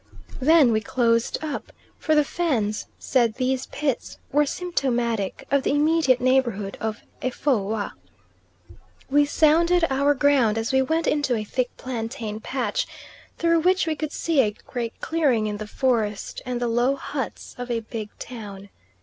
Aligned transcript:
Then 0.39 0.71
we 0.71 0.81
closed 0.81 1.37
up, 1.43 1.71
for 1.99 2.15
the 2.15 2.23
Fans 2.23 2.87
said 2.97 3.35
these 3.35 3.67
pits 3.67 4.17
were 4.31 4.47
symptomatic 4.47 5.45
of 5.51 5.61
the 5.61 5.75
immediate 5.75 6.19
neighbourhood 6.19 6.75
of 6.81 7.03
Efoua. 7.21 7.91
We 9.11 9.25
sounded 9.25 9.85
our 9.91 10.15
ground, 10.15 10.57
as 10.57 10.73
we 10.73 10.81
went 10.81 11.05
into 11.05 11.35
a 11.35 11.43
thick 11.43 11.69
plantain 11.77 12.39
patch, 12.39 12.87
through 13.37 13.59
which 13.59 13.85
we 13.85 13.95
could 13.95 14.11
see 14.11 14.41
a 14.41 14.49
great 14.65 14.99
clearing 15.01 15.45
in 15.45 15.57
the 15.57 15.67
forest, 15.67 16.41
and 16.47 16.59
the 16.59 16.67
low 16.67 16.95
huts 16.95 17.53
of 17.59 17.69
a 17.69 17.81
big 17.81 18.09
town. 18.17 18.69